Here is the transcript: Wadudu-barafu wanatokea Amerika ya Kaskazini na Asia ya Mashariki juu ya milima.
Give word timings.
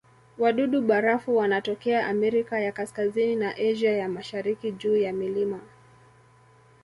Wadudu-barafu 0.37 1.35
wanatokea 1.35 2.07
Amerika 2.07 2.59
ya 2.59 2.71
Kaskazini 2.71 3.35
na 3.35 3.55
Asia 3.55 3.91
ya 3.97 4.09
Mashariki 4.09 4.71
juu 4.71 4.97
ya 4.97 5.13
milima. 5.13 5.59